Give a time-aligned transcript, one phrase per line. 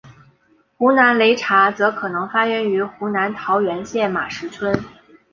[0.77, 4.75] 湖南擂茶则可能发源于湖南桃源县马石村。